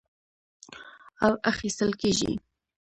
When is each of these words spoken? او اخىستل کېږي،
او 1.25 1.31
اخىستل 1.53 1.91
کېږي، 2.01 2.31